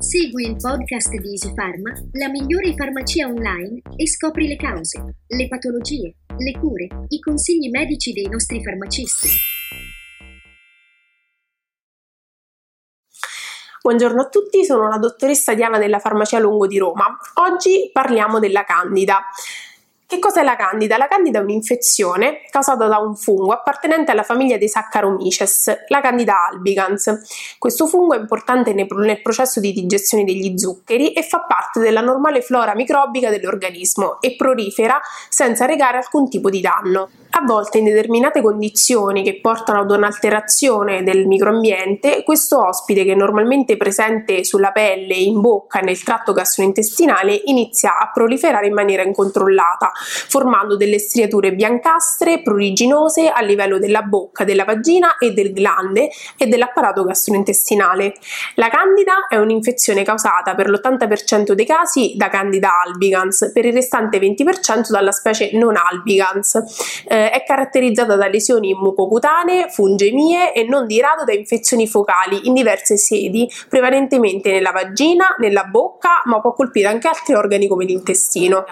[0.00, 5.48] Segui il podcast di Easy Pharma, la migliore farmacia online e scopri le cause, le
[5.48, 9.28] patologie, le cure, i consigli medici dei nostri farmacisti.
[13.82, 17.16] Buongiorno a tutti, sono la dottoressa Diana della Farmacia Lungo di Roma.
[17.34, 19.24] Oggi parliamo della Candida.
[20.10, 20.96] Che cos'è la candida?
[20.96, 26.46] La candida è un'infezione causata da un fungo appartenente alla famiglia dei Saccharomyces, la candida
[26.50, 27.56] albicans.
[27.58, 32.40] Questo fungo è importante nel processo di digestione degli zuccheri e fa parte della normale
[32.40, 37.10] flora microbica dell'organismo e prolifera senza recare alcun tipo di danno.
[37.32, 43.14] A volte in determinate condizioni che portano ad un'alterazione del microambiente, questo ospite che è
[43.14, 49.02] normalmente presente sulla pelle, in bocca e nel tratto gastrointestinale inizia a proliferare in maniera
[49.02, 56.10] incontrollata, formando delle striature biancastre, pruriginose a livello della bocca, della vagina e del glande
[56.36, 58.14] e dell'apparato gastrointestinale.
[58.54, 64.18] La candida è un'infezione causata per l'80% dei casi da candida albicans, per il restante
[64.18, 66.56] 20% dalla specie non albicans.
[67.06, 72.54] Eh, è caratterizzata da lesioni mucocutanee, fungemie e non di rado da infezioni focali in
[72.54, 78.64] diverse sedi, prevalentemente nella vagina, nella bocca, ma può colpire anche altri organi come l'intestino.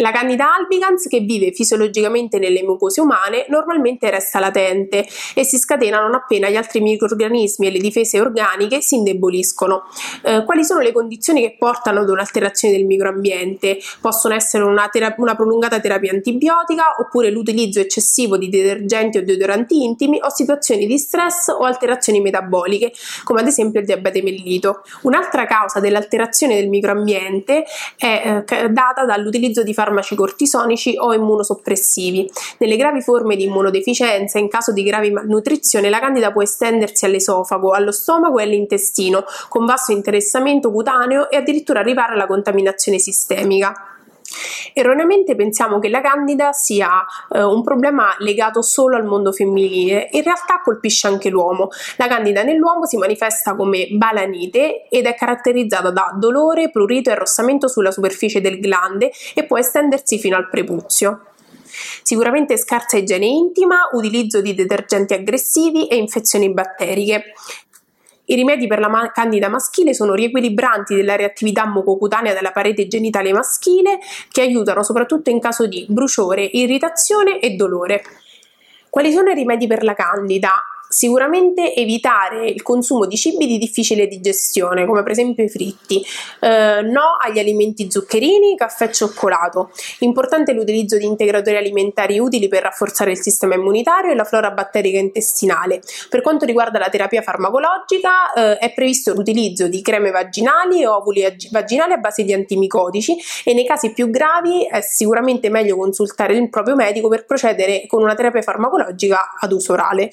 [0.00, 6.00] La Candida albicans, che vive fisiologicamente nelle mucose umane, normalmente resta latente e si scatena
[6.00, 9.82] non appena gli altri microrganismi e le difese organiche si indeboliscono.
[10.22, 13.78] Eh, quali sono le condizioni che portano ad un'alterazione del microambiente?
[14.00, 19.84] Possono essere una, terap- una prolungata terapia antibiotica oppure l'utilizzo eccessivo di detergenti o deodoranti
[19.84, 22.90] intimi o situazioni di stress o alterazioni metaboliche,
[23.22, 24.82] come ad esempio il diabete mellito.
[25.02, 27.64] Un'altra causa dell'alterazione del microambiente
[27.98, 32.30] è eh, data dall'utilizzo di farmaci farmaci cortisonici o immunosoppressivi.
[32.58, 37.72] Nelle gravi forme di immunodeficienza, in caso di grave malnutrizione, la candida può estendersi all'esofago,
[37.72, 43.89] allo stomaco e all'intestino, con vasto interessamento cutaneo e addirittura arrivare alla contaminazione sistemica.
[44.72, 50.22] Erroneamente pensiamo che la candida sia eh, un problema legato solo al mondo femminile, in
[50.22, 51.68] realtà colpisce anche l'uomo.
[51.96, 57.68] La candida nell'uomo si manifesta come balanite ed è caratterizzata da dolore, prurito e arrossamento
[57.68, 61.24] sulla superficie del glande e può estendersi fino al prepuzio.
[62.02, 67.32] Sicuramente scarsa igiene intima, utilizzo di detergenti aggressivi e infezioni batteriche.
[68.30, 73.32] I rimedi per la ma- candida maschile sono riequilibranti della reattività mucocutanea della parete genitale
[73.32, 73.98] maschile
[74.30, 78.04] che aiutano soprattutto in caso di bruciore, irritazione e dolore.
[78.88, 80.69] Quali sono i rimedi per la candida?
[80.92, 86.04] Sicuramente evitare il consumo di cibi di difficile digestione, come per esempio i fritti,
[86.40, 89.70] eh, no agli alimenti zuccherini, caffè e cioccolato.
[90.00, 94.98] Importante l'utilizzo di integratori alimentari utili per rafforzare il sistema immunitario e la flora batterica
[94.98, 95.80] intestinale.
[96.08, 101.22] Per quanto riguarda la terapia farmacologica, eh, è previsto l'utilizzo di creme vaginali o ovuli
[101.52, 106.50] vaginali a base di antimicotici e nei casi più gravi è sicuramente meglio consultare il
[106.50, 110.10] proprio medico per procedere con una terapia farmacologica ad uso orale.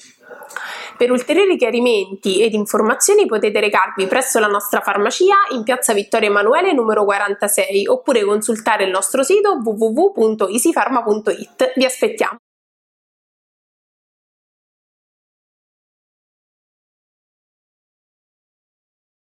[0.98, 6.72] Per ulteriori chiarimenti ed informazioni potete recarvi presso la nostra farmacia in piazza Vittorio Emanuele
[6.72, 11.74] numero 46 oppure consultare il nostro sito www.easypharma.it.
[11.76, 12.38] Vi aspettiamo!